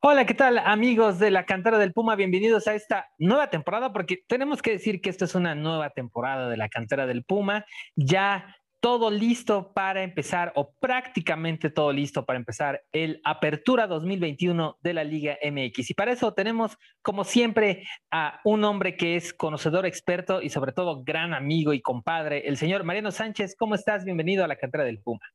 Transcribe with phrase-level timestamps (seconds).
[0.00, 2.14] Hola, ¿qué tal amigos de la cantera del Puma?
[2.14, 6.48] Bienvenidos a esta nueva temporada, porque tenemos que decir que esta es una nueva temporada
[6.48, 7.64] de la cantera del Puma.
[7.96, 14.94] Ya todo listo para empezar, o prácticamente todo listo para empezar el Apertura 2021 de
[14.94, 15.90] la Liga MX.
[15.90, 20.70] Y para eso tenemos, como siempre, a un hombre que es conocedor, experto y sobre
[20.70, 23.56] todo gran amigo y compadre, el señor Mariano Sánchez.
[23.58, 24.04] ¿Cómo estás?
[24.04, 25.26] Bienvenido a la cantera del Puma.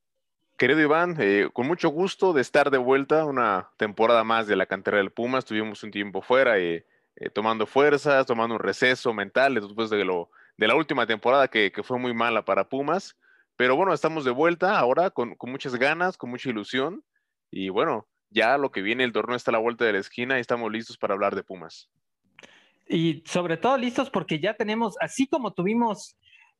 [0.64, 4.66] Querido Iván, eh, con mucho gusto de estar de vuelta una temporada más de la
[4.66, 5.40] cantera del Puma.
[5.40, 6.86] Estuvimos un tiempo fuera y eh,
[7.18, 11.70] eh, tomando fuerzas, tomando un receso mental después de, lo, de la última temporada que,
[11.84, 13.18] fue muy mala para Pumas.
[13.58, 17.04] Pero bueno, estamos de vuelta ahora con, muchas ganas, con mucha ilusión.
[17.52, 20.38] Y bueno, ya lo que viene, el torneo está a la vuelta de la esquina
[20.38, 21.90] y estamos listos para hablar de Pumas.
[22.88, 26.16] Y sobre todo listos porque ya tenemos, así como tuvimos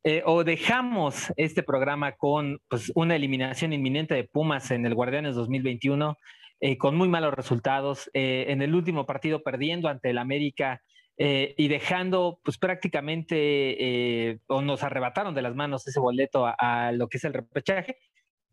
[0.06, 5.36] eh, o dejamos este programa con pues, una eliminación inminente de Pumas en el Guardianes
[5.36, 6.18] 2021,
[6.60, 10.82] eh, con muy malos resultados, eh, en el último partido perdiendo ante el América
[11.16, 17.08] y dejando pues prácticamente, o nos arrebataron de las manos ese boleto a, a lo
[17.08, 17.98] que es el repechaje,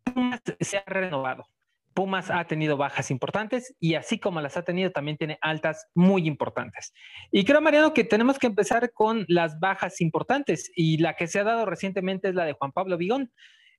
[0.04, 1.46] Pumas se ha renovado.
[1.94, 6.26] Pumas ha tenido bajas importantes y así como las ha tenido, también tiene altas muy
[6.26, 6.92] importantes.
[7.30, 11.40] Y creo, Mariano, que tenemos que empezar con las bajas importantes y la que se
[11.40, 13.32] ha dado recientemente es la de Juan Pablo Vigón.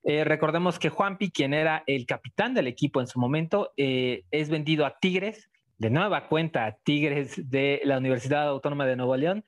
[0.04, 4.50] Eh, recordemos que Juanpi, quien era el capitán del equipo en su momento, eh, es
[4.50, 9.44] vendido a Tigres, de nueva cuenta a Tigres de la Universidad Autónoma de Nuevo León.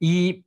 [0.00, 0.44] Y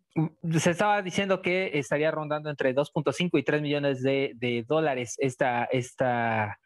[0.58, 5.66] se estaba diciendo que estaría rondando entre 2.5 y 3 millones de, de dólares esta,
[5.66, 6.60] esta,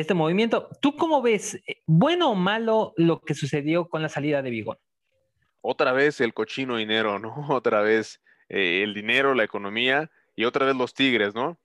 [0.00, 0.68] este movimiento.
[0.82, 4.76] ¿Tú cómo ves, eh, bueno o malo, lo que sucedió con la salida de Vigón?
[5.62, 7.34] Otra vez el cochino dinero, ¿no?
[7.48, 11.58] Otra vez eh, el dinero, la economía y otra vez los Tigres, ¿no?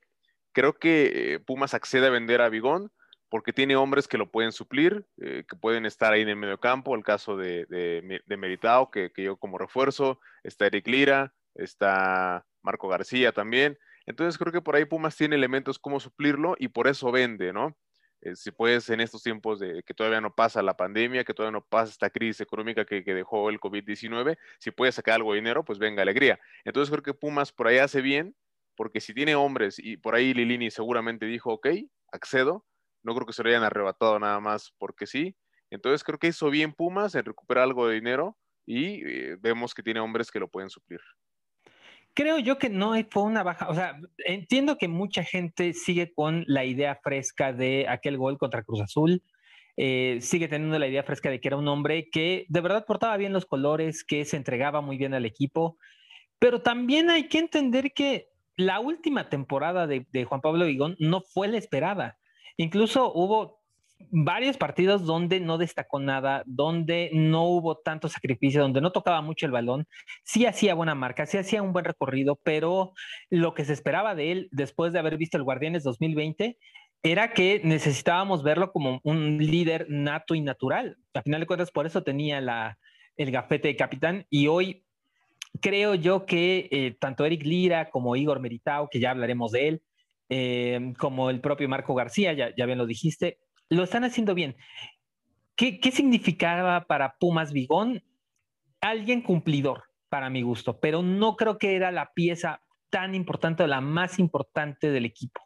[0.53, 2.89] Creo que eh, Pumas accede a vender a Vigón
[3.29, 6.95] porque tiene hombres que lo pueden suplir, que pueden estar ahí en el medio campo,
[6.95, 12.89] el caso de, de, Meritao, que, que yo como refuerzo, está Eric Lira, está Marco
[12.89, 13.77] García también.
[14.05, 17.77] Entonces creo que por ahí Pumas tiene elementos como suplirlo y por eso vende, ¿no?
[18.21, 21.59] Eh, si puedes en estos tiempos de que todavía no pasa la pandemia, que todavía
[21.59, 25.65] no pasa esta crisis económica que, dejó el COVID-19, si puedes sacar algo de dinero,
[25.65, 26.39] pues venga alegría.
[26.63, 28.35] Entonces creo que Pumas por ahí hace bien,
[28.75, 31.67] porque si tiene hombres y por ahí Lilini seguramente dijo, ok,
[32.11, 32.65] accedo,
[33.03, 35.35] no creo que se lo hayan arrebatado nada más porque sí.
[35.71, 39.83] Entonces creo que hizo bien Pumas en recuperar algo de dinero y eh, vemos que
[39.83, 41.01] tiene hombres que lo pueden suplir
[42.13, 46.43] creo yo que no fue una baja, o sea, entiendo que mucha gente sigue con
[46.47, 49.23] la idea fresca de aquel gol contra Cruz Azul,
[49.77, 53.17] eh, sigue teniendo la idea fresca de que era un hombre que de verdad portaba
[53.17, 55.77] bien los colores, que se entregaba muy bien al equipo,
[56.39, 61.47] pero también hay que entender que la última temporada de, Juan Pablo Vigón no fue
[61.47, 62.17] la esperada.
[62.57, 63.60] Incluso hubo
[64.09, 69.45] varios partidos donde no destacó nada, donde no hubo tanto sacrificio, donde no tocaba mucho
[69.45, 69.87] el balón,
[70.23, 72.93] sí hacía buena marca, sí hacía un buen recorrido, pero
[73.29, 76.57] lo que se esperaba de él después de haber visto el Guardianes 2020
[77.03, 80.97] era que necesitábamos verlo como un líder nato y natural.
[81.13, 82.77] A final de cuentas, por eso tenía la,
[83.17, 84.85] el gafete de capitán y hoy
[85.59, 89.81] creo yo que eh, tanto Eric Lira como Igor Meritao, que ya hablaremos de él,
[90.29, 93.39] eh, como el propio Marco García, ya, ya bien lo dijiste,
[93.71, 94.57] lo están haciendo bien.
[95.55, 98.03] ¿Qué, significaba para Pumas Vigón?
[98.81, 103.67] Alguien cumplidor, para mi gusto, pero no creo que era la pieza tan importante o
[103.67, 105.41] la más importante del equipo.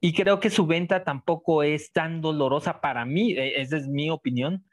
[0.00, 4.10] Y creo que su venta tampoco es tan dolorosa para mí, e, esa es mi
[4.10, 4.66] opinión,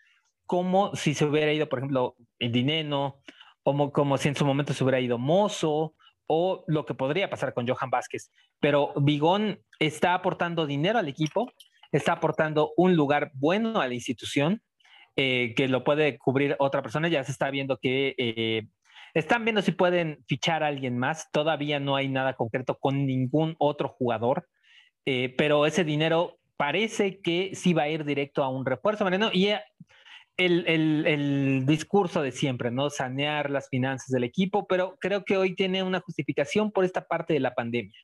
[0.45, 3.21] como si se hubiera ido, por ejemplo, el Dineno,
[3.63, 5.93] como, como si en su momento se hubiera ido Mozo,
[6.27, 8.31] o lo que podría pasar con Johan Vázquez.
[8.59, 11.51] Pero Vigón está aportando dinero al equipo,
[11.91, 14.61] está aportando un lugar bueno a la institución,
[15.15, 17.07] eh, que lo puede cubrir otra persona.
[17.07, 18.67] Ya se está viendo que eh,
[19.13, 21.29] están viendo si pueden fichar a alguien más.
[21.31, 24.47] Todavía no hay nada concreto con ningún otro jugador,
[25.05, 29.29] eh, pero ese dinero parece que sí va a ir directo a un refuerzo, Mariano.
[29.33, 29.49] Y
[30.37, 32.89] el, el, el, discurso de siempre, ¿no?
[32.89, 37.33] Sanear las finanzas del equipo, pero creo que hoy tiene una justificación por esta parte
[37.33, 37.99] de la pandemia.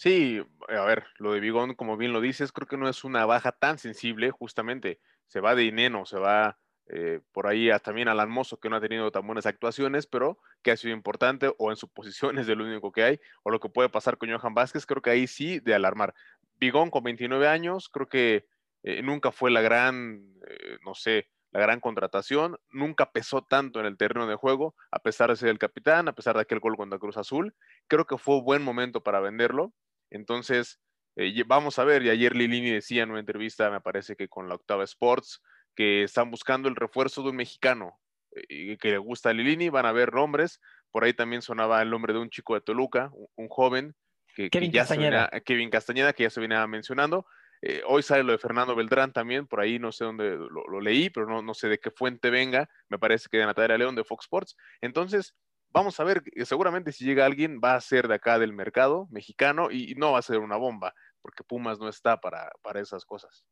[0.00, 3.26] Sí, a ver, lo de Bigón, como bien lo dices, creo que no es una
[3.26, 8.26] baja tan sensible, justamente se va de Ineno, se va eh, por ahí también al
[8.62, 11.86] que no ha tenido tan buenas actuaciones, pero que ha sido importante, o en su
[11.92, 14.86] posición es de lo único que hay, o lo que puede pasar con Johan Vázquez,
[14.86, 16.14] creo que ahí sí de alarmar.
[16.56, 18.46] Bigón con 29 años, creo que
[18.84, 23.84] eh, nunca fue la gran, eh, no sé, la gran contratación, nunca pesó tanto en
[23.84, 26.78] el terreno de juego, a pesar de ser el capitán, a pesar de aquel gol
[26.78, 27.54] contra Cruz Azul,
[27.86, 29.74] creo que fue buen momento para venderlo
[30.10, 30.80] entonces,
[31.16, 34.48] eh, vamos a ver, y ayer Lilini decía en una entrevista, me parece que con
[34.48, 35.42] la Octava Sports,
[35.74, 37.98] que están buscando el refuerzo de un mexicano
[38.32, 40.60] eh, que le gusta a Lilini, van a ver nombres.
[40.90, 43.94] Por ahí también sonaba el nombre de un chico de Toluca, un, joven
[44.34, 45.24] que, Kevin ya Castañeda.
[45.24, 47.26] Se venía, Kevin Castañeda, que ya se venía mencionando.
[47.62, 50.80] Eh, hoy sale lo de Fernando Beltrán también, por ahí no sé dónde lo, lo
[50.80, 53.94] leí, pero no, no, sé de qué fuente venga, me parece que de Natalia León
[53.94, 54.56] de Fox Sports.
[54.80, 55.34] Entonces,
[55.72, 59.70] vamos a ver, seguramente si llega alguien va a ser de acá del mercado mexicano
[59.70, 63.44] y, no va a ser una bomba, porque Pumas no está para, para esas cosas.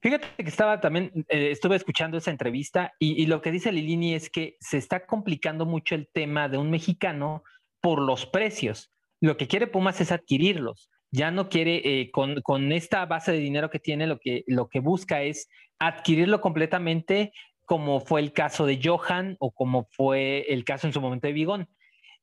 [0.00, 4.14] Fíjate que estaba también, eh, estuve escuchando esa entrevista y, y, lo que dice Lilini
[4.14, 7.42] es que se está complicando mucho el tema de un mexicano
[7.80, 8.92] por los precios.
[9.20, 13.38] Lo que quiere Pumas es adquirirlos ya no quiere, eh, con, con, esta base de
[13.38, 17.32] dinero que tiene, lo que, lo que busca es adquirirlo completamente,
[17.64, 21.32] como fue el caso de Johan o como fue el caso en su momento de
[21.32, 21.68] Vigón.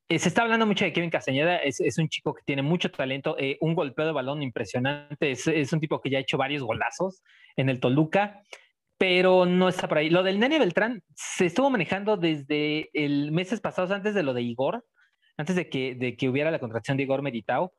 [0.09, 2.91] Eh, se está hablando mucho de Kevin Castañeda, es, es un chico que tiene mucho
[2.91, 6.37] talento, eh, un golpeo de balón impresionante, es, es, un tipo que ya ha hecho
[6.37, 7.23] varios golazos
[7.55, 8.41] en el Toluca,
[8.97, 10.09] pero no está por ahí.
[10.09, 14.41] Lo del Nene Beltrán se estuvo manejando desde el meses pasados, antes de lo de
[14.41, 14.85] Igor,
[15.37, 17.73] antes de que, de que hubiera la contracción de Igor Meditao,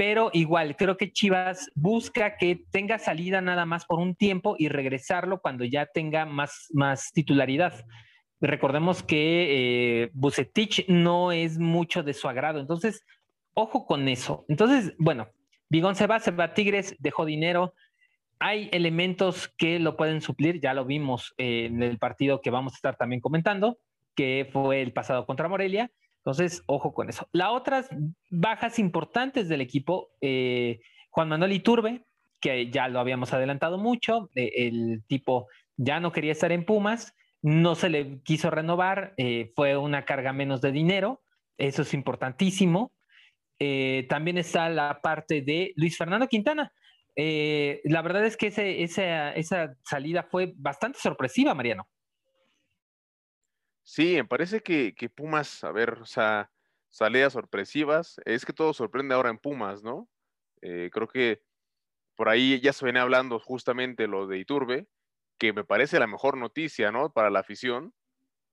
[0.00, 4.68] pero igual creo que Chivas busca que tenga salida nada más por un tiempo y
[4.68, 7.84] regresarlo cuando ya tenga más, más titularidad.
[8.40, 13.04] Recordemos que eh, Bucetich no es mucho de su agrado, entonces
[13.52, 14.46] ojo con eso.
[14.48, 15.28] Entonces, bueno,
[15.68, 17.74] Bigón se va, se va Tigres, dejó dinero.
[18.38, 22.72] Hay elementos que lo pueden suplir, ya lo vimos eh, en el partido que vamos
[22.72, 23.76] a estar también comentando,
[24.16, 25.90] que fue el pasado contra Morelia.
[26.24, 27.28] Entonces, ojo con eso.
[27.32, 27.88] Las otras
[28.30, 30.80] bajas importantes del equipo, eh,
[31.10, 32.04] Juan Manuel Iturbe,
[32.40, 37.14] que ya lo habíamos adelantado mucho, eh, el tipo ya no quería estar en Pumas,
[37.42, 41.22] no se le quiso renovar, eh, fue una carga menos de dinero,
[41.56, 42.92] eso es importantísimo.
[44.08, 46.72] También está la parte de Luis Fernando Quintana.
[47.14, 51.86] la verdad es que ese, esa, esa salida fue bastante sorpresiva, Mariano.
[53.90, 56.52] Sí, me parece que, que, Pumas, a ver, o sea,
[56.90, 58.20] salidas sorpresivas.
[58.24, 60.08] Es que todo sorprende ahora en Pumas, ¿no?
[60.62, 61.42] Eh, creo que
[62.16, 64.86] por ahí ya se viene hablando justamente lo de Iturbe,
[65.38, 67.12] que me parece la mejor noticia, ¿no?
[67.12, 67.92] Para la afición,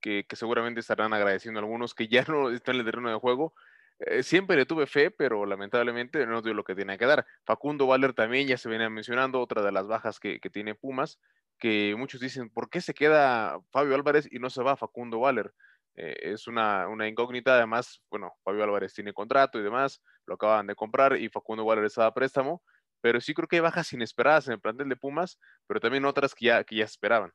[0.02, 3.54] que, seguramente estarán agradeciendo a algunos que ya no están en el terreno de juego.
[4.00, 7.28] Eh, siempre le tuve fe, pero lamentablemente no dio lo que tenía que dar.
[7.46, 11.20] Facundo Valer también ya se venía mencionando, otra de las bajas que, que tiene Pumas
[11.58, 15.54] que muchos dicen, ¿por qué se queda Fabio Álvarez y no se va Facundo Waller?
[15.96, 20.68] Eh, es una, una, incógnita, además, bueno, Fabio Álvarez tiene contrato y demás, lo acaban
[20.68, 22.62] de comprar y Facundo Waller estaba a préstamo,
[23.02, 26.36] pero sí creo que hay bajas inesperadas en el plantel de Pumas, pero también otras
[26.36, 27.32] que ya, que ya esperaban.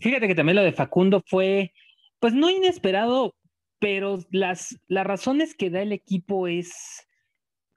[0.00, 1.72] Fíjate que también lo de Facundo fue,
[2.20, 3.34] pues no inesperado,
[3.78, 7.08] pero las, las razones que da el equipo es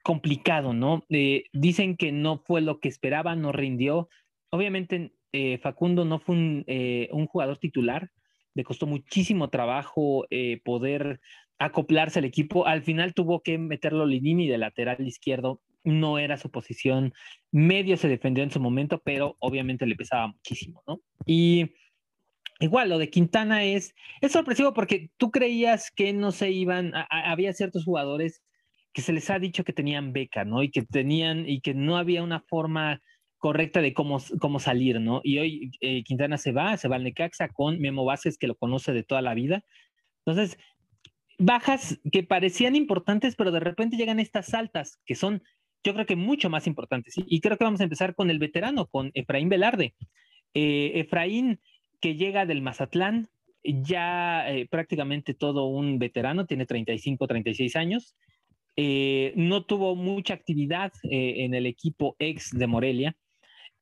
[0.04, 1.04] complicado, ¿no?
[1.10, 4.08] Eh, dicen que no fue lo que esperaban, no rindió.
[4.52, 8.10] Obviamente eh, Facundo no fue un, eh, un, jugador titular,
[8.54, 11.20] le costó muchísimo trabajo eh, poder
[11.60, 12.66] acoplarse al equipo.
[12.66, 17.14] Al final tuvo que meterlo Linini de lateral izquierdo, no era su posición.
[17.52, 21.02] Medio se defendió en su momento, pero obviamente le pesaba muchísimo, ¿no?
[21.26, 21.74] Y
[22.62, 27.52] igual, lo de Quintana es, es sorpresivo porque tú creías que no se iban, había
[27.52, 28.42] ciertos jugadores
[28.94, 30.64] que se les ha dicho que tenían beca, ¿no?
[30.64, 33.02] Y que tenían, y que no había una forma
[33.46, 35.22] correcta de cómo, cómo salir, ¿no?
[35.24, 38.56] Y hoy eh, Quintana se va, se va al Necaxa con Memo Vázquez, que lo
[38.56, 39.64] conoce de toda la vida.
[40.26, 40.58] Entonces,
[41.38, 45.44] bajas que parecían importantes, pero de repente llegan estas altas, que son,
[45.84, 47.14] yo creo que mucho más importantes.
[47.18, 49.94] Y creo que vamos a empezar con el veterano, con Efraín Velarde.
[50.56, 51.60] Eh, Efraín,
[52.02, 53.28] que llega del Mazatlán,
[53.64, 58.16] ya eh, prácticamente todo un veterano, tiene 35, 36 años.
[58.76, 63.16] No tuvo mucha actividad en el equipo ex de Morelia,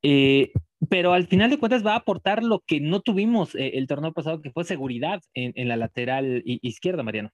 [0.03, 0.51] eh,
[0.89, 4.13] pero al final de cuentas va a aportar lo que no tuvimos eh, el torneo
[4.13, 7.31] pasado, que fue seguridad en, en la lateral izquierda, Mariano.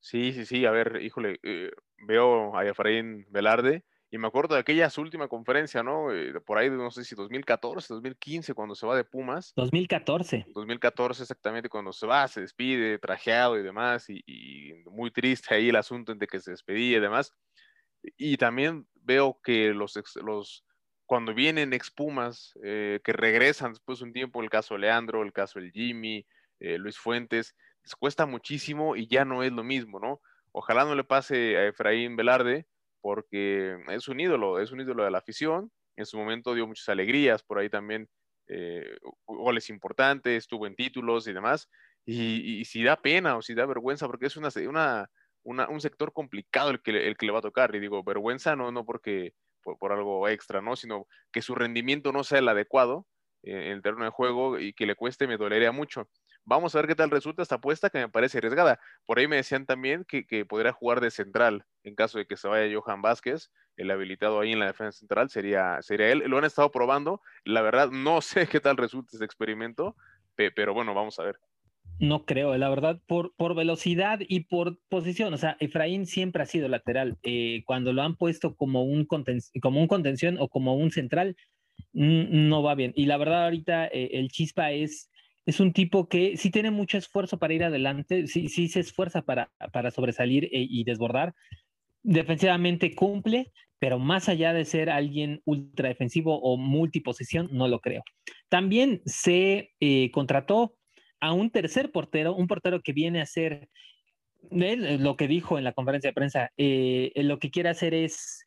[0.00, 1.70] Sí, sí, sí, a ver, híjole, eh,
[2.06, 6.12] veo a Efraín Velarde y me acuerdo de aquella su última conferencia, ¿no?
[6.12, 9.52] Eh, por ahí, no sé si 2014, 2015, cuando se va de Pumas.
[9.56, 10.46] 2014.
[10.54, 15.68] 2014, exactamente, cuando se va, se despide, trajeado y demás, y, y muy triste ahí
[15.68, 17.32] el asunto de que se despedía y demás.
[18.16, 20.64] Y también veo que los, los
[21.10, 25.32] cuando vienen ex Pumas, eh, que regresan después de un tiempo, el caso Leandro, el
[25.32, 26.24] caso del Jimmy,
[26.60, 30.20] eh, Luis Fuentes, les cuesta muchísimo y ya no es lo mismo, ¿no?
[30.52, 32.68] Ojalá no le pase a Efraín Velarde,
[33.00, 36.88] porque es un ídolo, es un ídolo de la afición, en su momento dio muchas
[36.88, 38.08] alegrías, por ahí también
[38.46, 41.68] eh, goles importantes, estuvo en títulos y demás,
[42.06, 45.10] y, y, si da pena o si da vergüenza, porque es una,
[45.42, 48.70] un sector complicado el que, el que le va a tocar, y digo, vergüenza no,
[48.70, 50.76] no porque por, algo extra, ¿no?
[50.76, 53.06] Sino que su rendimiento no sea el adecuado
[53.42, 56.08] en el terreno de juego y que le cueste me dolería mucho.
[56.44, 58.80] Vamos a ver qué tal resulta esta apuesta que me parece arriesgada.
[59.06, 62.48] Por ahí me decían también que, podría jugar de central en caso de que se
[62.48, 66.24] vaya Johan Vázquez, el habilitado ahí en la defensa central sería, sería él.
[66.26, 67.22] Lo han estado probando.
[67.44, 69.96] La verdad, no sé qué tal resulta este experimento,
[70.34, 71.38] pero bueno, vamos a ver.
[72.00, 75.34] No creo, la verdad, por, por velocidad y por posición.
[75.34, 77.18] O sea, Efraín siempre ha sido lateral.
[77.22, 79.06] Eh, cuando lo han puesto como un,
[79.60, 81.36] como un contención o como un central,
[81.92, 82.94] no va bien.
[82.96, 85.10] Y la verdad, ahorita eh, el Chispa es,
[85.44, 89.20] es un tipo que sí tiene mucho esfuerzo para ir adelante, sí, sí se esfuerza
[89.20, 91.34] para, para sobresalir eh, y desbordar.
[92.02, 98.04] Defensivamente cumple, pero más allá de ser alguien ultra defensivo o multiposición, no lo creo.
[98.48, 99.74] También se
[100.12, 100.78] contrató
[101.20, 103.68] a un tercer portero, un portero que viene a ser,
[104.50, 108.44] lo que dijo en la conferencia de prensa, eh, lo que quiere hacer es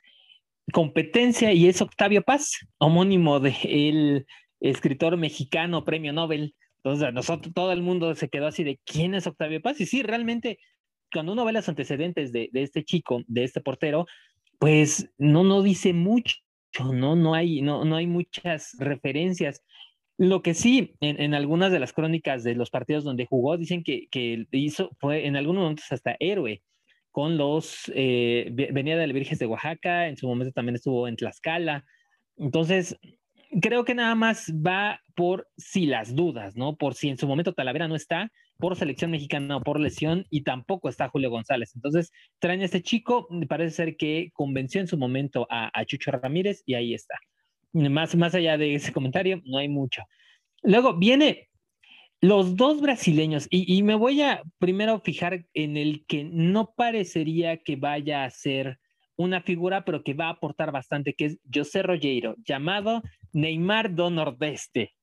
[0.71, 4.25] competencia y es Octavio Paz, homónimo del
[4.59, 6.55] escritor mexicano, premio Nobel.
[6.83, 9.79] Entonces, nosotros, todo el mundo se quedó así de quién es Octavio Paz.
[9.79, 10.59] Y sí, realmente,
[11.11, 14.05] cuando uno ve los antecedentes de, este chico, de este portero,
[14.59, 16.35] pues no, no dice mucho,
[16.93, 19.63] no, no hay, no, no hay muchas referencias.
[20.17, 24.07] Lo que sí, en, algunas de las crónicas de los partidos donde jugó, dicen que,
[24.11, 26.61] que hizo, fue en algunos momentos hasta héroe
[27.13, 31.85] con los, eh, venía del Virgen de Oaxaca, en su momento también estuvo en Tlaxcala.
[32.37, 32.97] Entonces,
[33.61, 36.75] creo que nada más va por si las dudas, ¿no?
[36.75, 40.41] Por si en su momento Talavera no está, por selección mexicana o por lesión, y
[40.41, 41.75] tampoco está Julio González.
[41.75, 46.09] Entonces, traen a este chico, parece ser que convenció en su momento a, a Chucho
[46.11, 47.15] Ramírez y ahí está.
[47.73, 50.03] Más, más allá de ese comentario, no hay mucho.
[50.61, 51.49] Luego viene
[52.23, 57.75] los dos brasileños, y, me voy a primero fijar en el que no parecería que
[57.75, 58.79] vaya a ser
[59.17, 63.03] una figura, pero que va a aportar bastante, que es José Rogueiro, llamado
[63.33, 64.93] Neymar do Nordeste.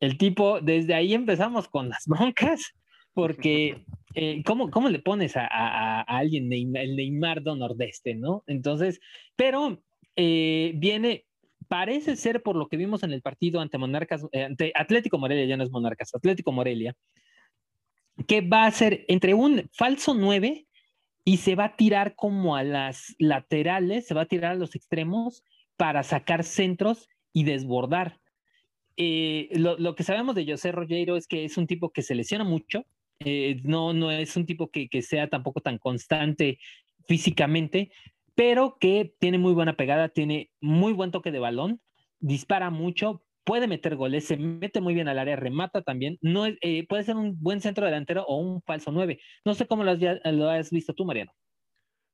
[0.00, 2.74] El tipo, desde ahí empezamos con las broncas,
[3.14, 3.84] porque
[4.16, 8.42] eh, ¿cómo, ¿cómo, le pones a, a, alguien el Neymar do Nordeste, no?
[8.48, 8.98] Entonces,
[9.36, 9.84] pero
[10.16, 11.25] eh, viene
[11.68, 15.44] parece ser por lo que vimos en el partido ante Monarcas, eh, ante Atlético Morelia,
[15.46, 16.94] ya no es Monarcas, Atlético Morelia,
[18.26, 20.66] que va a ser entre un falso 9
[21.24, 24.74] y se va a tirar como a las laterales, se va a tirar a los
[24.74, 25.42] extremos
[25.76, 28.20] para sacar centros y desbordar.
[28.96, 32.44] Eh, lo, que sabemos de José Rogueiro es que es un tipo que se lesiona
[32.44, 32.86] mucho,
[33.18, 36.58] eh, no, no es un tipo que, que sea tampoco tan constante
[37.06, 37.90] físicamente,
[38.36, 41.80] pero que tiene muy buena pegada, tiene muy buen toque de balón,
[42.20, 46.86] dispara mucho, puede meter goles, se mete muy bien al área, remata también, no eh,
[46.86, 49.18] puede ser un buen centro delantero o un falso 9.
[49.44, 51.32] No sé cómo lo has, visto tú, Mariano.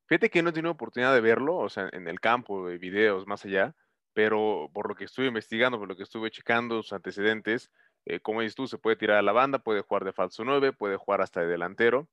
[0.07, 3.27] Fíjate que no he tenido oportunidad de verlo, o sea, en el campo, de videos,
[3.27, 3.75] más allá,
[4.13, 7.73] pero por lo que estuve investigando, por lo que estuve checando sus antecedentes,
[8.05, 10.73] eh, como dices tú, se puede tirar a la banda, puede jugar de falso 9,
[10.73, 12.09] puede jugar hasta de delantero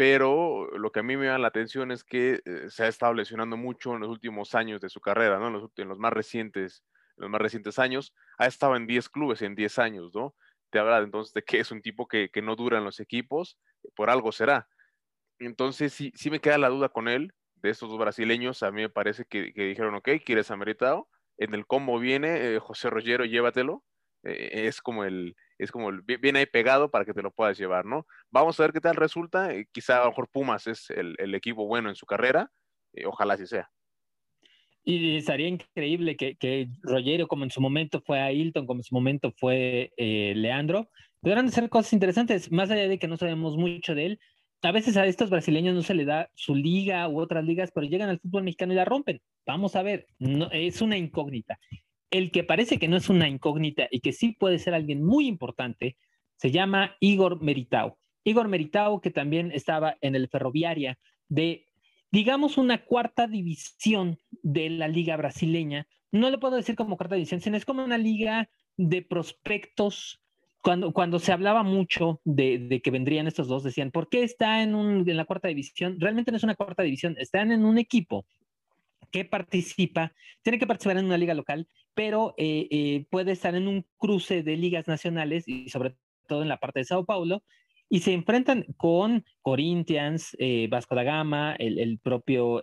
[0.00, 3.12] pero lo que a mí me llama la atención es que eh, se ha estado
[3.12, 5.48] lesionando mucho en los últimos años de su carrera, ¿no?
[5.48, 6.82] En los, en más recientes,
[7.18, 10.34] los más recientes años, ha estado en 10 clubes en 10 años, ¿no?
[10.70, 13.58] Te habla entonces de que es un tipo que, que no dura en los equipos,
[13.94, 14.70] por algo será.
[15.38, 18.80] Entonces, sí, sí me queda la duda con él, de estos dos brasileños, a mí
[18.80, 21.10] me parece que, que dijeron, ok, ¿quieres ameritado?
[21.36, 23.84] En el combo viene, eh, José Rogero, llévatelo.
[24.22, 27.84] Eh, es como el, es como viene ahí pegado para que te lo puedas llevar,
[27.84, 28.06] ¿no?
[28.30, 29.54] Vamos a ver qué tal resulta.
[29.54, 32.50] Eh, quizá a lo mejor Pumas es el, equipo bueno en su carrera.
[32.94, 33.70] Eh, ojalá así sea.
[34.82, 36.70] Y sería increíble que, que
[37.28, 40.88] como en su momento fue a Hilton, como en su momento fue Leandro,
[41.20, 44.20] pudieran hacer cosas interesantes, más allá de que no sabemos mucho de él.
[44.62, 47.86] A veces a estos brasileños no se le da su liga u otras ligas, pero
[47.86, 49.20] llegan al fútbol mexicano y la rompen.
[49.46, 50.06] Vamos a ver,
[50.52, 51.58] es una incógnita.
[52.10, 55.26] El que parece que no es una incógnita y que sí puede ser alguien muy
[55.26, 55.96] importante,
[56.36, 57.98] se llama Igor Meritao.
[58.24, 60.98] Igor Meritao, que también estaba en el Ferroviaria
[61.28, 61.66] de,
[62.10, 65.86] digamos, una cuarta división de la liga brasileña.
[66.12, 70.22] No le puedo decir como cuarta división, sino es como una liga de prospectos.
[70.62, 74.74] Cuando, cuando se hablaba mucho de, que vendrían estos dos, decían, ¿por qué está en,
[74.74, 75.96] en la cuarta división?
[75.98, 78.26] Realmente no es una cuarta división, están en un equipo
[79.10, 80.12] que participa,
[80.42, 84.42] tiene que participar en una liga local, pero eh, eh, puede estar en un cruce
[84.42, 87.42] de ligas nacionales y sobre todo en la parte de Sao Paulo,
[87.88, 92.62] y se enfrentan con Corinthians, eh, Vasco da Gama, el, propio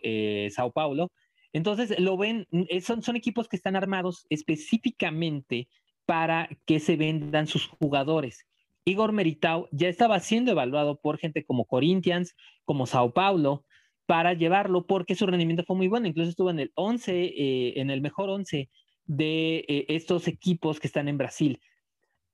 [0.52, 1.12] Sao Paulo.
[1.52, 2.48] Entonces, lo ven,
[2.82, 5.68] son, son equipos que están armados específicamente
[6.06, 8.48] para que se vendan sus jugadores.
[8.86, 13.66] Igor Meritao ya estaba siendo evaluado por gente como Corinthians, como Sao Paulo,
[14.08, 16.08] para llevarlo porque su rendimiento fue muy bueno.
[16.08, 18.70] Incluso estuvo en el 11, eh, en el mejor 11
[19.06, 21.60] de eh, estos equipos que están en Brasil.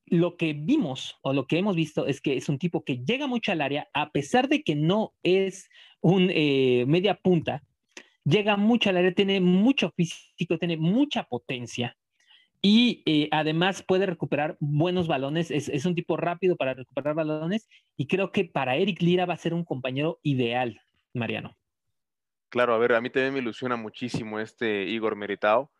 [0.05, 3.25] lo que vimos o lo que hemos visto es que es un tipo que llega
[3.25, 5.69] mucho al área, a pesar de que no es
[6.01, 7.63] un eh, media punta,
[8.25, 11.95] llega mucho al área, tiene mucho físico, tiene mucha potencia
[12.61, 17.67] y eh, además puede recuperar buenos balones, es, es, un tipo rápido para recuperar balones
[17.97, 20.81] y creo que para Eric Lira va a ser un compañero ideal,
[21.13, 21.55] Mariano.
[22.53, 25.71] Claro, a ver, a mí también me ilusiona muchísimo este Igor Meritao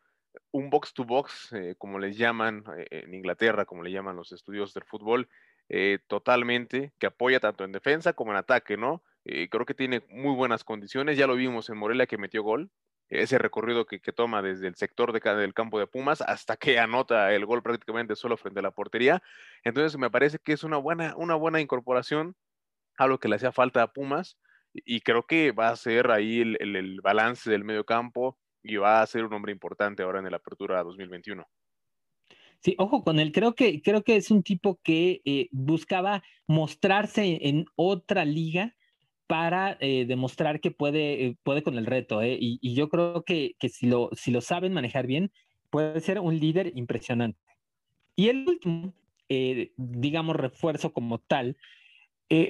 [0.49, 4.31] un box to box, eh, como les llaman eh, en Inglaterra, como le llaman los
[4.31, 5.29] estudios del fútbol,
[5.69, 9.03] eh, totalmente, que apoya tanto en defensa como en ataque, ¿no?
[9.23, 12.71] creo que tiene muy buenas condiciones, ya lo vimos en Morelia que metió gol,
[13.07, 17.31] ese recorrido que, toma desde el sector de, del campo de Pumas hasta que anota
[17.33, 19.21] el gol prácticamente solo frente a la portería.
[19.63, 22.35] Entonces me parece que es una buena, una buena incorporación
[22.97, 24.37] a lo que le hacía falta a Pumas
[24.73, 29.01] y creo que va a ser ahí el, el balance del medio campo, y va
[29.01, 31.45] a ser un hombre importante ahora en la apertura 2021.
[32.59, 33.33] Sí, ojo con él.
[33.33, 38.75] Creo que, creo que es un tipo que eh, buscaba mostrarse en otra liga
[39.27, 42.23] para eh, demostrar que puede, eh, puede con el reto.
[42.23, 45.31] Y, y, yo creo que, que, si, lo, si lo saben manejar bien,
[45.69, 47.39] puede ser un líder impresionante.
[48.15, 48.93] Y el último,
[49.75, 51.57] digamos, refuerzo como tal,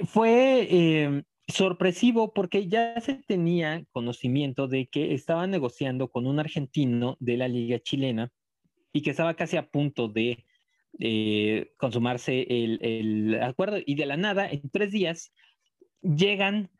[0.06, 7.36] fue sorpresivo porque ya se tenía conocimiento de que estaban negociando con un argentino de
[7.36, 8.32] la liga chilena
[8.92, 10.44] y que estaba casi a punto de
[11.00, 15.32] eh, consumarse el, acuerdo y de la nada, en tres días,
[16.00, 16.70] llegan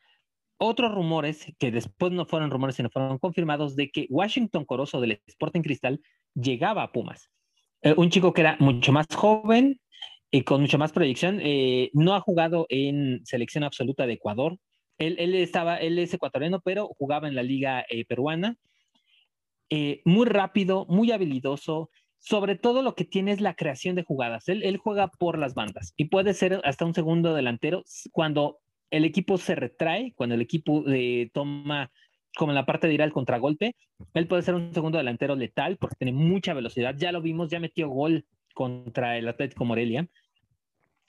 [0.57, 5.21] otros rumores que después no fueron rumores, sino fueron confirmados de que Washington Corozo del
[5.27, 6.01] Sporting Cristal
[6.35, 7.31] llegaba a Pumas.
[7.83, 9.81] Eh, un chico que era mucho más joven,
[10.35, 11.39] y con mucha más proyección.
[11.41, 14.59] Eh, no ha jugado en selección absoluta de Ecuador.
[14.99, 18.57] Él, él, estaba, él es ecuatoriano, pero jugaba en la liga eh, peruana.
[19.71, 21.89] Eh, muy rápido, muy habilidoso.
[22.19, 24.49] Sobre todo lo que tiene es la creación de jugadas.
[24.49, 28.59] Él, él juega por las bandas y puede ser hasta un segundo delantero cuando
[28.91, 30.85] el equipo se retrae, cuando el equipo
[31.33, 31.93] toma
[32.37, 33.77] como en la parte de ir al contragolpe,
[34.15, 36.97] él puede ser un segundo delantero letal porque tiene mucha velocidad.
[36.97, 40.09] Ya lo vimos, ya metió gol contra el Atlético Morelia.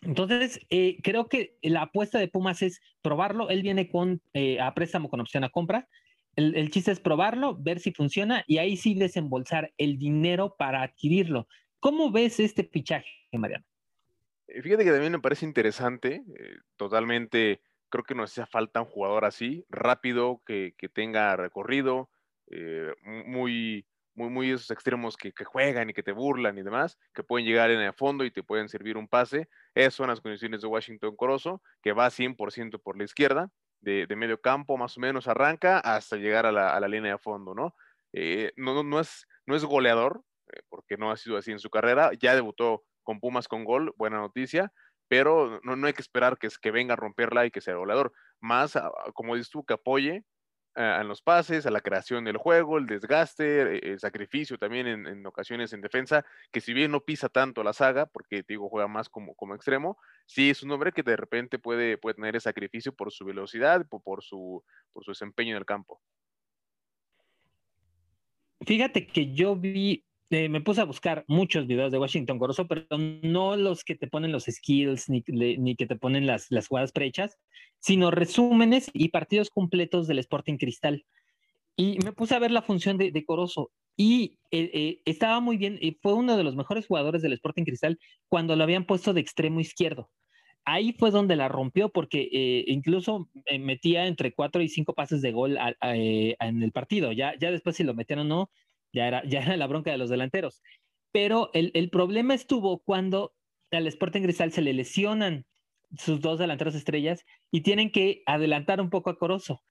[0.02, 3.50] Entonces, eh, creo que la apuesta de Pumas es probarlo.
[3.50, 5.88] Él viene con eh, a préstamo con opción a compra.
[6.36, 11.48] El, chiste es probarlo, ver si funciona y ahí sí desembolsar el dinero para adquirirlo.
[11.80, 13.64] ¿Cómo ves este fichaje, Mariano?
[14.48, 16.24] Eh, fíjate que también me parece interesante,
[16.76, 22.10] totalmente, creo que nos hacía falta un jugador así, rápido, que, que tenga recorrido,
[23.26, 27.46] muy, muy, muy esos extremos que, juegan y que te burlan y demás, que pueden
[27.46, 29.50] llegar en el fondo y te pueden servir un pase.
[29.74, 33.52] Esas son las condiciones de Washington Corozo, que va 100% por la izquierda,
[33.82, 37.76] de, medio campo más o menos arranca hasta llegar a la, línea de fondo, ¿no?
[38.14, 41.70] Eh, no, no, es, no es goleador, eh, porque no ha sido así en su
[41.70, 44.72] carrera, ya debutó con Pumas con gol, buena noticia,
[45.08, 48.14] pero no, no hay que esperar que, que venga a romperla y que sea goleador.
[48.40, 50.24] Más, ah, como dices tú, que apoye
[50.76, 55.26] a, los pases, a la creación del juego, el desgaste, e, el sacrificio también en,
[55.26, 59.10] ocasiones en defensa, que si bien no pisa tanto la saga, porque digo, juega más
[59.10, 62.94] como, como extremo, sí es un hombre que de repente puede, puede tener ese sacrificio
[62.94, 66.02] por su velocidad, por, su, por su desempeño en el campo.
[68.66, 72.86] Fíjate que yo vi eh, me puse a buscar muchos videos de Washington Corozo, pero
[73.22, 76.92] no los que te ponen los skills ni, ni que te ponen las, las jugadas
[76.92, 77.38] prehechas,
[77.80, 81.06] sino resúmenes y partidos completos del Sporting Cristal.
[81.76, 85.58] Y me puse a ver la función de, de Corozo y eh, eh, estaba muy
[85.58, 89.14] bien, y fue uno de los mejores jugadores del Sporting Cristal cuando lo habían puesto
[89.14, 90.10] de extremo izquierdo.
[90.68, 92.28] Ahí fue donde la rompió porque
[92.66, 97.12] incluso metía entre cuatro y cinco pases de gol en el partido.
[97.12, 98.50] Ya, ya después si lo metieron o no,
[98.96, 100.64] ya era, ya era la bronca de los delanteros.
[101.12, 103.34] Pero el, el problema estuvo cuando
[103.72, 105.46] al Sporting Cristal se le lesionan
[105.98, 109.62] sus dos delanteros estrellas y tienen que adelantar un poco a Corozo.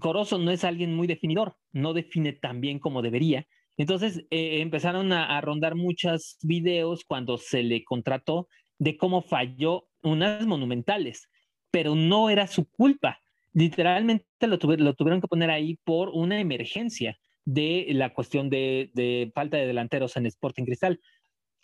[0.00, 3.46] Corozo no es alguien muy definidor, no define tan bien como debería.
[3.76, 8.48] Entonces eh, empezaron a, a, rondar muchos videos cuando se le contrató
[8.78, 11.30] de cómo falló unas monumentales,
[11.70, 13.20] pero no era su culpa.
[13.52, 17.18] Literalmente lo, lo tuvieron que poner ahí por una emergencia
[17.48, 21.00] de la cuestión de, falta de delanteros en Sporting Cristal.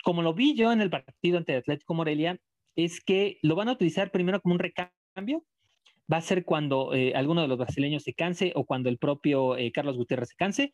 [0.03, 2.41] Como lo vi yo en el partido ante Atlético Morelia,
[2.75, 5.45] es que lo van a utilizar primero como un recambio.
[6.11, 9.59] Va a ser cuando eh, alguno de los brasileños se canse o cuando el propio
[9.59, 10.73] eh, Carlos Gutiérrez se canse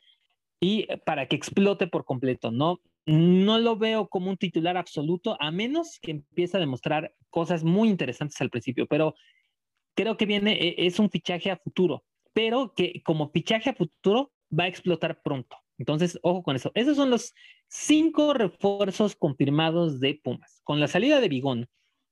[0.61, 2.53] y para que explote por completo.
[2.53, 7.65] No, no lo veo como un titular absoluto, a menos que empiece a demostrar cosas
[7.65, 9.17] muy interesantes al principio, pero
[9.97, 14.65] creo que viene, es un fichaje a futuro, pero que como fichaje a futuro va
[14.65, 16.71] a explotar pronto, Entonces, ojo con eso.
[16.75, 17.33] Esos son los
[17.69, 20.61] cinco refuerzos confirmados de Pumas.
[20.65, 21.69] Con la salida de Bigón,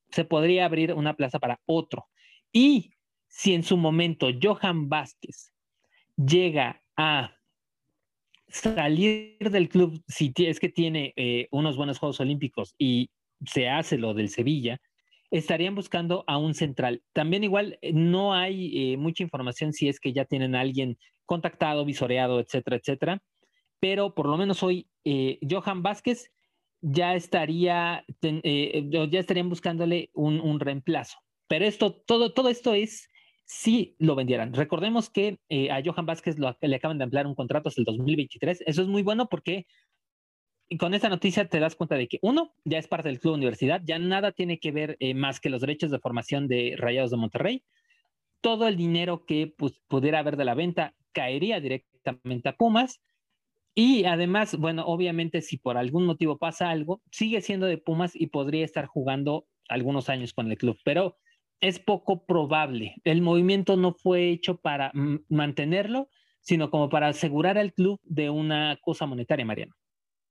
[0.09, 2.07] se podría abrir una plaza para otro.
[2.51, 2.91] Y
[3.27, 5.53] si en su momento Johan Vázquez
[6.15, 7.35] llega a
[8.47, 13.11] salir del club, si es que tiene eh, unos buenos Juegos Olímpicos y
[13.45, 14.81] se hace lo del Sevilla,
[15.31, 17.03] estarían buscando a un central.
[17.13, 20.97] También igual eh, no hay eh, mucha información si es que ya tienen a alguien
[21.29, 23.23] contactado, visoreado, etcétera, etcétera.
[23.79, 24.89] Pero por lo menos hoy
[25.47, 26.31] Johan Vázquez
[26.81, 31.19] ya estaría, ya estarían buscándole un, un, reemplazo.
[31.47, 33.09] Pero esto, todo, todo esto es
[33.49, 34.53] si lo vendieran.
[34.53, 38.63] Recordemos que eh, a Johan Vázquez le acaban de ampliar un contrato hasta el 2023.
[38.65, 39.65] Eso es muy bueno porque
[40.77, 43.81] con esta noticia te das cuenta de que uno, ya es parte del club universidad,
[43.83, 47.17] ya nada tiene que ver eh, más que los derechos de formación de Rayados de
[47.17, 47.63] Monterrey.
[48.39, 53.01] Todo el dinero que pues, pudiera haber de la venta caería directamente a Pumas.
[53.75, 58.27] Y además, bueno, obviamente si por algún motivo pasa algo, sigue siendo de Pumas y
[58.27, 60.77] podría estar jugando algunos años con el club.
[60.83, 61.17] Pero
[61.61, 62.95] es poco probable.
[63.03, 64.91] El movimiento no fue hecho para
[65.29, 66.09] mantenerlo,
[66.41, 69.75] sino como para asegurar al club de una cosa monetaria, Mariano.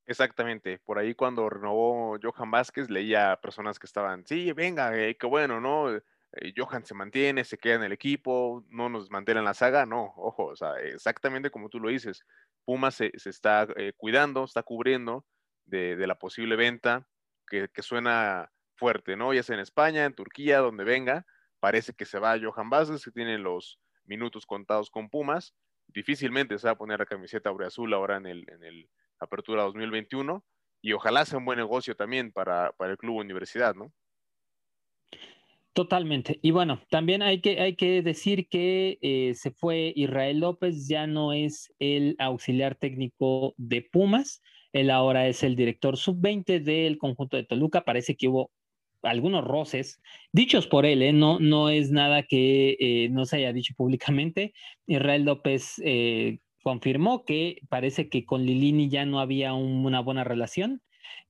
[0.07, 0.79] Exactamente.
[0.79, 5.27] Por ahí cuando renovó Johan Vázquez, leía a personas que estaban, sí, venga, eh, qué
[5.27, 6.01] bueno, ¿no?
[6.33, 9.87] Eh, Johan se mantiene, se queda en el equipo, no nos mantiene en la saga.
[9.87, 12.25] No, ojo, o sea, exactamente como tú lo dices.
[12.65, 15.25] Puma se, está eh, cuidando, está cubriendo
[15.65, 17.07] de, la posible venta,
[17.47, 19.33] que, suena fuerte, ¿no?
[19.33, 21.25] Ya sea en España, en Turquía, donde venga,
[21.61, 25.55] parece que se va Johan Vázquez, que tiene los minutos contados con Pumas,
[25.87, 30.45] difícilmente se va a poner la camiseta azul ahora en el, en el Apertura 2021,
[30.81, 33.93] y ojalá sea un buen negocio también para, el Club Universidad, ¿no?
[35.73, 36.41] Totalmente.
[36.43, 41.07] Y bueno, también hay que, hay que decir que eh, se fue Israel López, ya
[41.07, 47.37] no es el auxiliar técnico de Pumas, él ahora es el director sub-20 del conjunto
[47.37, 47.85] de Toluca.
[47.85, 48.51] Parece que hubo
[49.03, 50.01] algunos roces,
[50.33, 51.13] dichos por él, ¿eh?
[51.13, 54.53] no, no es nada que eh, no se haya dicho públicamente.
[54.87, 55.81] Israel López
[56.63, 60.83] confirmó que parece que con Lilini ya no había una buena relación.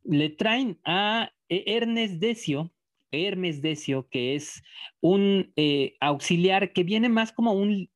[0.03, 2.73] Le traen a Ernest Decio,
[3.11, 4.63] Hermes Decio, que es
[5.01, 5.53] un
[6.01, 7.89] auxiliar que viene más como un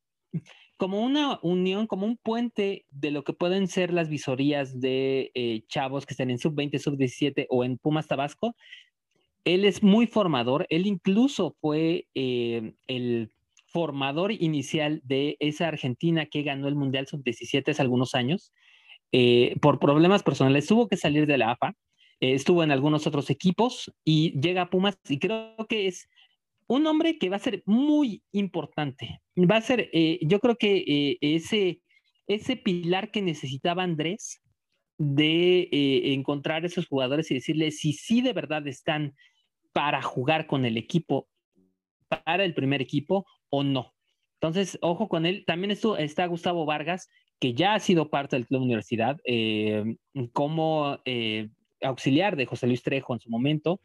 [0.77, 6.05] como una unión, como un puente de lo que pueden ser las visorías de chavos
[6.05, 8.55] que están en sub 20, sub 17 o en Pumas Tabasco,
[9.45, 13.31] él es muy formador, él incluso fue eh, el
[13.67, 18.53] formador inicial de esa Argentina que ganó el Mundial Sub-17 hace algunos años.
[19.11, 21.75] Eh, por problemas personales tuvo que salir de la AFA, eh,
[22.31, 26.07] estuvo en algunos otros equipos y llega a Pumas y creo que es
[26.67, 29.21] un hombre que va a ser muy importante.
[29.37, 29.89] Va a ser,
[30.21, 31.81] yo creo que ese,
[32.27, 34.41] ese pilar que necesitaba Andrés
[34.97, 35.67] de
[36.13, 39.13] encontrar esos jugadores y decirles si sí de verdad están
[39.73, 41.27] para jugar con el equipo,
[42.07, 43.93] para el primer equipo o no.
[44.39, 45.43] Entonces, ojo con él.
[45.45, 47.09] También está Gustavo Vargas,
[47.39, 49.95] que ya ha sido parte del Club Universidad, eh,
[50.31, 51.49] como eh,
[51.83, 53.81] auxiliar de José Luis Trejo en su momento.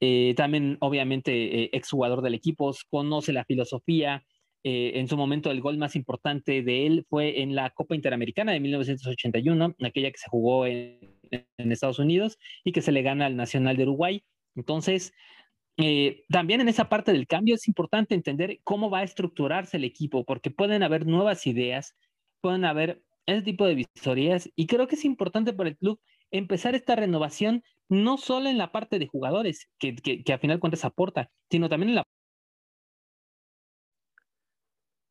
[0.00, 4.24] Eh, también, obviamente, exjugador del equipo, conoce la filosofía.
[4.64, 8.60] en su momento, el gol más importante de él fue en la Copa Interamericana de
[8.60, 10.98] 1981, aquella que se jugó en
[11.56, 14.22] Estados Unidos y que se le gana al Nacional de Uruguay.
[14.56, 15.12] Entonces,
[15.80, 19.84] eh, también en esa parte del cambio es importante entender cómo va a estructurarse el
[19.84, 21.94] equipo, porque pueden haber nuevas ideas,
[22.40, 26.74] pueden haber ese tipo de visorías, y creo que es importante para el club empezar
[26.74, 31.30] esta renovación no solo en la parte de jugadores, que, que, a final cuentas aporta,
[31.50, 32.04] sino también en la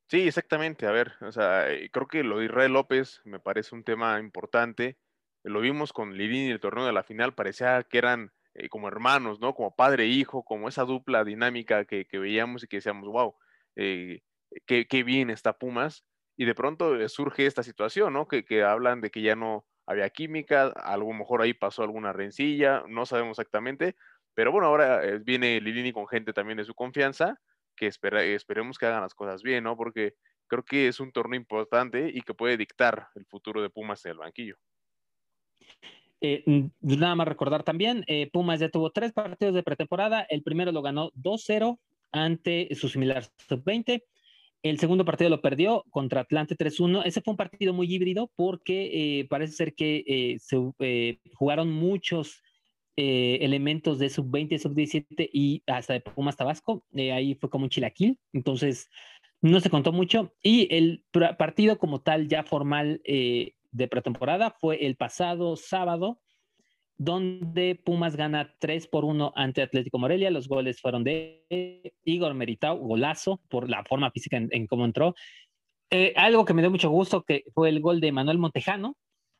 [0.09, 0.87] Sí, exactamente.
[0.87, 4.19] A ver, o sea, eh, creo que lo de Israel López me parece un tema
[4.19, 4.97] importante.
[5.43, 9.39] Lo vimos con Lirini el torneo de la final, parecía que eran eh, como hermanos,
[9.41, 9.53] ¿no?
[9.53, 13.35] Como padre e hijo, como esa dupla dinámica que, veíamos y que decíamos, wow,
[13.75, 14.21] eh,
[14.65, 16.05] qué, bien está Pumas.
[16.37, 18.27] Y de pronto surge esta situación, ¿no?
[18.27, 22.83] Que, hablan de que ya no había química, a lo mejor ahí pasó alguna rencilla,
[22.87, 23.95] no sabemos exactamente,
[24.33, 27.39] pero bueno, ahora viene Lilini con gente también de su confianza,
[27.75, 29.75] que esperemos que hagan las cosas bien, ¿no?
[29.75, 30.13] Porque
[30.47, 34.11] creo que es un torneo importante y que puede dictar el futuro de Pumas en
[34.11, 34.55] el banquillo.
[36.19, 36.43] Eh,
[36.81, 40.25] nada más recordar también, eh, Pumas ya tuvo tres partidos de pretemporada.
[40.29, 41.79] El primero lo ganó 2-0
[42.11, 44.03] ante su similar sub-20.
[44.69, 47.03] El segundo partido lo perdió contra Atlante 3-1.
[47.05, 50.57] Ese fue un partido muy híbrido porque eh, parece ser que se
[51.33, 52.41] jugaron muchos
[52.95, 56.83] elementos de sub-20, sub-17 y hasta de Pumas Tabasco.
[56.95, 58.19] ahí fue como un chilaquil.
[58.33, 58.89] Entonces,
[59.39, 60.33] no se contó mucho.
[60.41, 61.05] Y el
[61.37, 63.01] partido como tal, ya formal,
[63.71, 66.19] de pretemporada fue el pasado sábado,
[66.97, 70.31] donde Pumas gana 3 por 1 ante Atlético Morelia.
[70.31, 75.15] Los goles fueron de Igor Meritao, golazo por la forma física en, cómo entró.
[75.89, 78.97] Eh, algo que me dio mucho gusto que fue el gol de Manuel Montejano,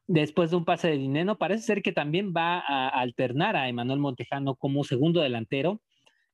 [0.08, 1.38] después de un pase de Dineno.
[1.38, 5.82] Parece ser que también va a alternar a Emanuel Montejano como segundo delantero.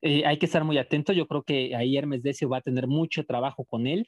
[0.01, 1.13] Eh, hay que estar muy atento.
[1.13, 4.07] Yo creo que ahí Hermes Decio va a tener mucho trabajo con él.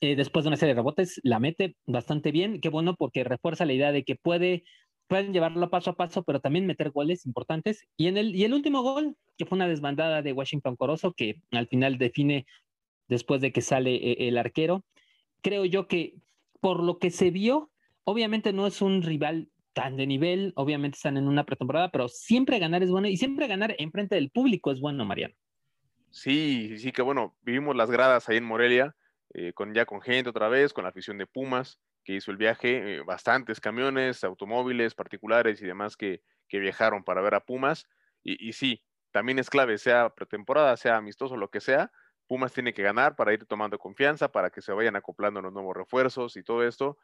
[0.00, 2.60] Eh, después de una serie de rebotes, la mete bastante bien.
[2.60, 4.64] Qué bueno porque refuerza la idea de que puede,
[5.06, 7.86] pueden llevarlo paso a paso, pero también meter goles importantes.
[7.96, 11.40] Y, en el, y el último gol, que fue una desbandada de Washington Corozo, que
[11.50, 12.46] al final define
[13.08, 14.84] después de que sale eh, el arquero.
[15.42, 16.14] Creo yo que
[16.60, 17.70] por lo que se vio,
[18.04, 22.58] obviamente no es un rival tan de nivel, obviamente están en una pretemporada, pero siempre
[22.58, 25.34] ganar es bueno y siempre ganar en frente del público es bueno, Mariano.
[26.10, 28.94] Sí, sí, que bueno, vivimos las gradas ahí en Morelia,
[29.34, 32.36] eh, con, ya con gente otra vez, con la afición de Pumas, que hizo el
[32.36, 37.88] viaje, eh, bastantes camiones, automóviles particulares y demás que, viajaron para ver a Pumas.
[38.22, 41.90] Y, y, sí, también es clave, sea pretemporada, sea amistoso, lo que sea,
[42.28, 45.76] Pumas tiene que ganar para ir tomando confianza, para que se vayan acoplando los nuevos
[45.76, 46.96] refuerzos y todo esto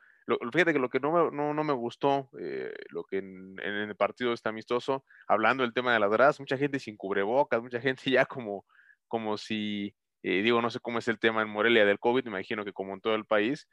[0.53, 3.97] fíjate que lo que no me, no, no me gustó, eh, lo que en, el
[3.97, 8.03] partido está amistoso, hablando del tema de las gradas, mucha gente sin cubrebocas, mucha gente
[8.11, 8.65] ya como,
[9.09, 12.31] como si, eh, digo, no sé cómo es el tema en Morelia del COVID, me
[12.31, 13.69] imagino que como en todo el país,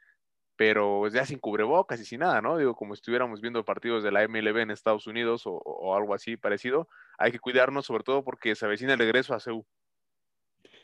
[0.58, 2.58] pero ya sin cubrebocas y sin nada, ¿no?
[2.58, 6.36] Digo, como estuviéramos viendo partidos de la MLB en Estados Unidos o, o algo así
[6.36, 9.64] parecido, hay que cuidarnos sobre todo porque se avecina el regreso a CEU.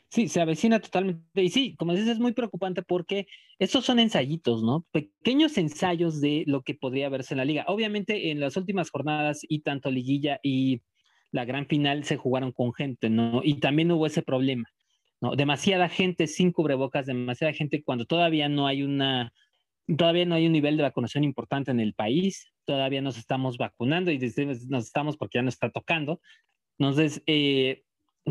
[0.07, 1.43] Sí, se avecina totalmente.
[1.43, 3.27] Y sí, como dices, es muy preocupante porque
[3.59, 4.85] estos son ensayitos, ¿no?
[4.93, 7.65] Pequeños ensayos de lo que podría verse en la liga.
[7.67, 10.83] Obviamente, en las últimas jornadas y tanto liguilla y
[11.31, 13.41] la gran final se jugaron con gente, ¿no?
[13.43, 14.69] Y también hubo ese problema,
[15.19, 15.35] ¿no?
[15.35, 19.33] Demasiada gente sin cubrebocas, demasiada gente cuando todavía no hay una,
[19.97, 24.11] todavía no hay un nivel de vacunación importante en el país, todavía nos estamos vacunando
[24.11, 26.19] y nos estamos porque ya nos está tocando.
[26.77, 27.83] Entonces, eh,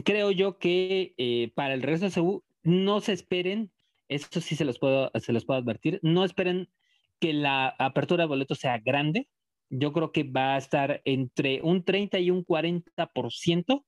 [0.04, 3.70] creo yo que eh, para el resto de CEU no se esperen,
[4.08, 6.68] esto sí se los, puedo, se los puedo advertir, no esperen
[7.20, 9.28] que la apertura de boletos sea grande.
[9.70, 13.84] Yo creo que va a estar entre un 30 y un 40%,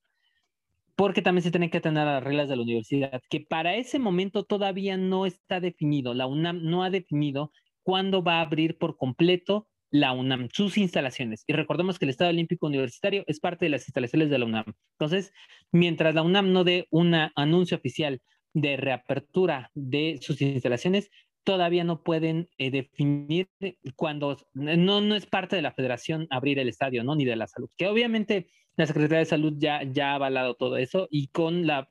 [0.97, 4.43] porque también se tienen que tener las reglas de la universidad, que para ese momento
[4.43, 6.15] todavía no está definido.
[6.15, 7.51] La UNAM no ha definido
[7.83, 11.43] cuándo va a abrir por completo la UNAM, sus instalaciones.
[11.45, 14.73] Y recordemos que el Estado Olímpico Universitario es parte de las instalaciones de la UNAM.
[14.99, 15.31] Entonces,
[15.71, 18.19] mientras la UNAM no dé un anuncio oficial
[18.55, 21.11] de reapertura de sus instalaciones,
[21.43, 23.49] todavía no pueden eh, definir
[23.95, 27.15] cuando no, no es parte de la federación abrir el estadio, ¿no?
[27.15, 27.69] Ni de la salud.
[27.77, 28.47] Que obviamente
[28.77, 31.89] la Secretaría de Salud ya, ya ha avalado todo eso y con la...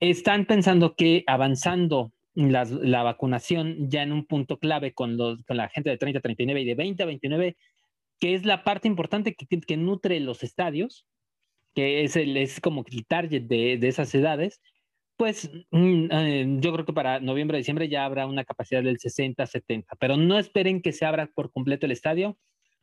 [0.00, 5.70] Están pensando que avanzando la vacunación ya en un punto clave con, los, con la
[5.70, 7.56] gente de 30 a 39 y de 20 a 29,
[8.20, 11.06] que es la parte importante que, que nutre los estadios,
[11.74, 14.60] que es, el, es como el target de, de esas edades,
[15.16, 19.46] pues mm, eh, yo creo que para noviembre, diciembre ya habrá una capacidad del 60,
[19.46, 22.38] 70, pero no esperen que se abra por completo el estadio.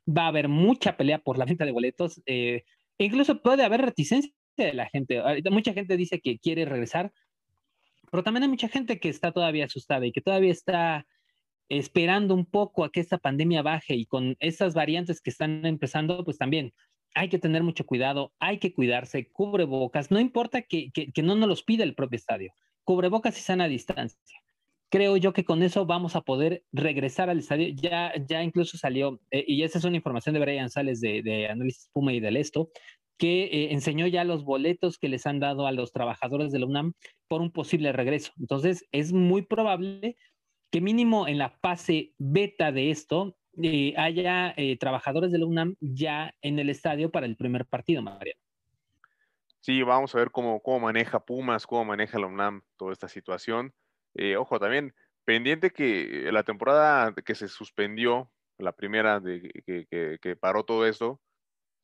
[0.06, 2.22] Va a haber mucha pelea por la venta de boletos.
[2.26, 2.64] Eh,
[2.98, 5.22] incluso puede haber reticencia de la gente.
[5.52, 7.12] Mucha gente dice que quiere regresar,
[8.12, 11.06] pero también hay mucha gente que está todavía asustada y que todavía está
[11.70, 16.24] esperando un poco a que esta pandemia baje y con estas variantes que están empezando,
[16.24, 16.74] pues también
[17.16, 21.50] hay que tener mucho cuidado, hay que cuidarse, cubrebocas, no importa que, que, no nos
[21.50, 22.54] los pida el propio estadio,
[22.84, 24.43] cubrebocas y sana distancia.
[24.94, 27.74] Creo yo que con eso vamos a poder regresar al estadio.
[27.76, 31.90] Ya, ya incluso salió, eh, y esa es una información de Brian Sales de, Análisis
[31.92, 32.70] Puma y del Esto,
[33.18, 36.68] que eh, enseñó ya los boletos que les han dado a los trabajadores de la
[36.68, 36.94] UNAM
[37.28, 38.34] por un posible regreso.
[38.40, 40.16] Entonces, es muy probable
[40.70, 46.36] que mínimo en la fase beta de esto eh, haya trabajadores de la UNAM ya
[46.44, 48.36] en el estadio para el primer partido, María.
[49.60, 53.74] Sí, vamos a ver cómo, cómo maneja Pumas, cómo maneja la UNAM toda esta situación.
[54.38, 54.94] Ojo, también
[55.26, 61.22] pendiente que la temporada que se suspendió, la primera que, paró todo esto,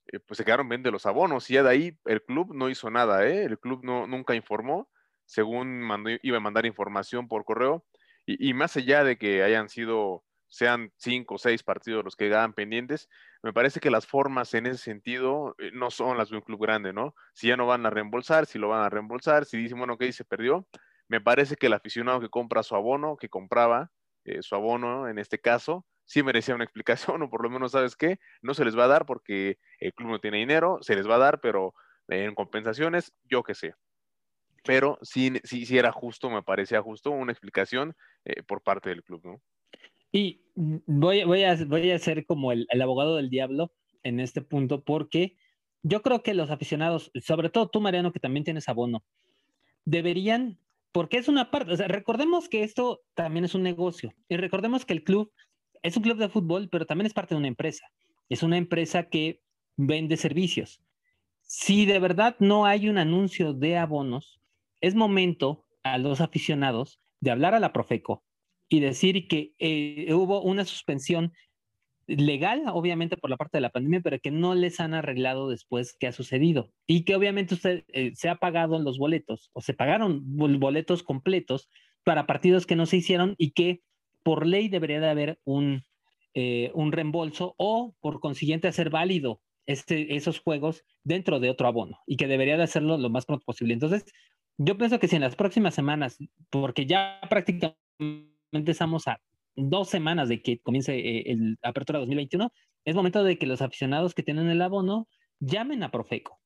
[0.08, 2.90] eh, pues se quedaron bien los abonos y ya de ahí el club no hizo
[2.90, 3.44] nada, ¿eh?
[3.44, 4.90] El club no, nunca informó,
[5.26, 5.88] según
[6.24, 7.86] iba a mandar información por correo,
[8.26, 12.54] y, más allá de que hayan sido, sean cinco o seis partidos los que quedaban
[12.54, 13.10] pendientes,
[13.42, 16.62] me parece que las formas en ese sentido eh, no son las de un club
[16.62, 17.16] grande, ¿no?
[17.34, 20.04] Si ya no van a reembolsar, si lo van a reembolsar, si dicen, bueno, ok,
[20.12, 20.68] se perdió,
[21.10, 23.92] me parece que el aficionado que compra su abono, que compraba
[24.24, 27.96] eh, su abono en este caso, sí merecía una explicación, o por lo menos, ¿sabes
[27.96, 28.20] qué?
[28.42, 31.16] No se les va a dar porque el club no tiene dinero, se les va
[31.16, 31.74] a dar, pero
[32.08, 33.74] en compensaciones, yo qué sé.
[34.64, 37.96] Pero sí, sí, sí era justo, me parecía justo una explicación
[38.26, 39.42] eh, por parte del club, ¿no?
[40.12, 43.72] Y voy, voy, a, voy a ser como el, el abogado del diablo
[44.04, 45.38] en este punto porque
[45.84, 49.04] yo creo que los aficionados, sobre todo tú, Mariano, que también tienes abono,
[49.86, 50.60] deberían,
[50.92, 54.86] porque es una parte, o sea, recordemos que esto también es un negocio y recordemos
[54.86, 55.32] que el club
[55.84, 57.88] es un club de fútbol, pero también es parte de una empresa.
[58.28, 59.42] Es una empresa que
[59.78, 60.82] vende servicios.
[61.42, 64.40] Si de verdad no hay un anuncio de abonos,
[64.82, 68.24] es momento a los aficionados de hablar a la Profeco
[68.68, 71.34] y decir que eh, hubo una suspensión
[72.18, 75.96] legal, obviamente por la parte de la pandemia, pero que no les han arreglado después
[76.00, 76.72] qué ha sucedido.
[76.88, 81.70] Y que obviamente usted eh, se ha pagado los boletos o se pagaron boletos completos
[82.04, 83.82] para partidos que no se hicieron y que
[84.24, 85.84] por ley debería de haber un,
[86.34, 92.00] eh, un reembolso o por consiguiente hacer válido este, esos juegos dentro de otro abono
[92.08, 93.74] y que debería de hacerlo lo más pronto posible.
[93.74, 94.06] Entonces,
[94.58, 96.18] yo pienso que si en las próximas semanas,
[96.50, 97.78] porque ya prácticamente
[98.66, 99.22] estamos a
[99.56, 102.52] dos semanas de que comience eh, el Apertura 2021,
[102.86, 105.08] es momento de que los aficionados que tienen el abono
[105.40, 106.40] llamen a Profeco.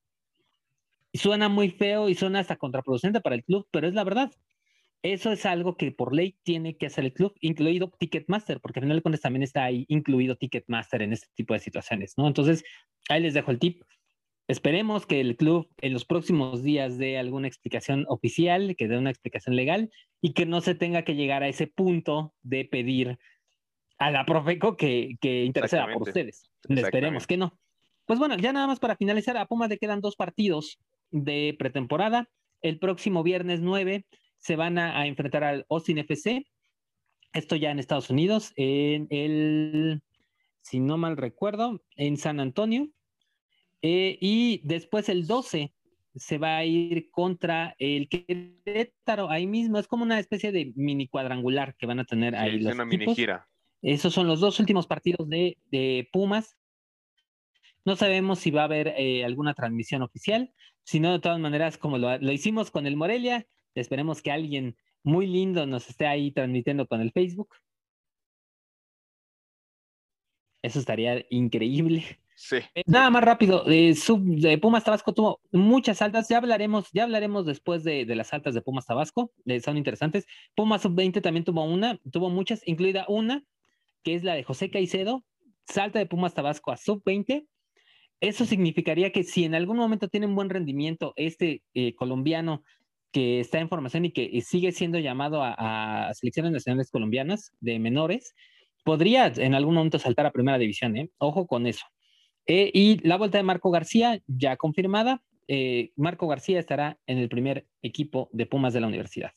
[1.13, 4.31] suena muy feo y suena hasta contraproducente para el club, pero es la verdad.
[5.03, 8.85] Eso es algo que por ley tiene que hacer el club, incluido Ticketmaster, porque al
[8.85, 12.25] final de cuentas también está ahí incluido Ticketmaster en este tipo de situaciones, ¿no?
[12.25, 12.63] Entonces,
[13.09, 13.83] ahí les dejo el tip.
[14.53, 19.09] Esperemos que el club en los próximos días dé alguna explicación oficial, que dé una
[19.09, 19.89] explicación legal
[20.21, 23.17] y que no se tenga que llegar a ese punto de pedir
[23.97, 26.51] a la Profeco que, que interceda por ustedes.
[26.69, 27.57] Esperemos que no.
[28.05, 30.77] Pues bueno, ya nada más para finalizar, a Pumas le quedan dos partidos
[31.09, 32.29] de pretemporada.
[32.61, 34.05] El próximo viernes 9
[34.37, 36.45] se van a, enfrentar al Austin FC.
[37.33, 40.03] Esto ya en Estados Unidos, en el,
[40.61, 42.91] si no mal recuerdo, en San Antonio.
[43.85, 45.73] Eh, y después el 12
[46.15, 51.09] se va a ir contra el Querétaro, ahí mismo, es como una especie de mini
[51.09, 52.65] cuadrangular que van a tener ahí.
[52.65, 53.47] Es una mini gira.
[53.81, 56.57] Esos son los dos últimos partidos de, Pumas.
[57.83, 61.77] No sabemos si va a haber eh, alguna transmisión oficial, si no, de todas maneras,
[61.77, 66.31] como lo, lo hicimos con el Morelia, esperemos que alguien muy lindo nos esté ahí
[66.31, 67.53] transmitiendo con el Facebook.
[70.61, 72.22] Eso estaría increíble.
[72.35, 72.57] Sí.
[72.75, 73.95] Eh, nada más rápido, de,
[74.61, 78.85] Pumas Tabasco tuvo muchas altas, ya hablaremos, ya hablaremos después de, las altas de Pumas
[78.85, 80.25] Tabasco, eh, son interesantes.
[80.55, 83.43] Pumas Sub-20 también tuvo una, tuvo muchas, incluida una,
[84.03, 85.23] que es la de José Caicedo,
[85.67, 87.47] salta de Pumas Tabasco a Sub-20.
[88.19, 92.63] Eso significaría que si en algún momento tiene un buen rendimiento este eh, colombiano
[93.11, 97.77] que está en formación y que sigue siendo llamado a, a selecciones nacionales colombianas de
[97.77, 98.33] menores,
[98.83, 101.09] podría en algún momento saltar a primera división, ¿eh?
[101.17, 101.85] Ojo con eso.
[102.45, 105.21] Eh, y la vuelta de Marco García, ya confirmada.
[105.47, 109.31] Eh, Marco García estará en el primer equipo de Pumas de la universidad.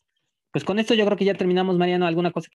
[0.53, 2.07] Pues con esto yo creo que ya terminamos, Mariano.
[2.07, 2.51] ¿Alguna cosa?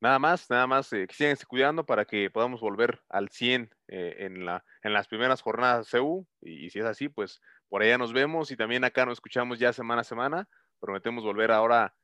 [0.00, 4.44] Nada más, nada más, eh, que sigan cuidando para que podamos volver al 100 en,
[4.44, 6.26] la, en las primeras jornadas de.
[6.42, 9.58] Y, y, si es así, pues por allá nos vemos y también acá nos escuchamos
[9.58, 10.48] ya semana a semana.
[10.80, 11.94] Prometemos volver ahora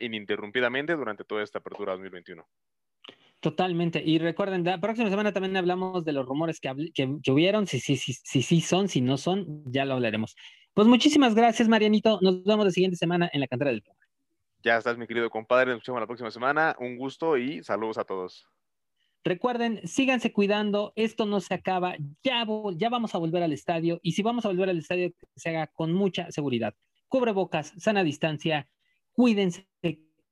[0.00, 2.46] ininterrumpidamente durante toda esta apertura 2021.
[3.40, 4.02] Totalmente.
[4.04, 7.96] Y recuerden, la próxima semana también hablamos de los rumores que, que, hubieron, si sí
[7.96, 10.36] si, si, si, son, si no son, ya lo hablaremos.
[10.74, 12.18] Pues muchísimas gracias, Marianito.
[12.22, 14.00] Nos vemos la siguiente semana en la cantera del Puma.
[14.62, 15.72] Ya estás, mi querido compadre.
[15.72, 16.74] Nos vemos la próxima semana.
[16.80, 18.46] Un gusto y saludos a todos.
[19.26, 22.46] Recuerden, síganse cuidando, esto no se acaba, ya,
[22.76, 25.66] ya vamos a volver al estadio y si vamos a volver al estadio, se haga
[25.66, 26.76] con mucha seguridad.
[27.08, 28.68] Cubrebocas, sana distancia,
[29.10, 29.66] cuídense,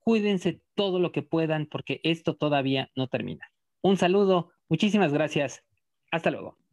[0.04, 3.50] cuídense todo lo que puedan porque esto todavía no termina.
[3.82, 5.64] Un saludo, muchísimas gracias.
[6.10, 6.63] Hasta luego.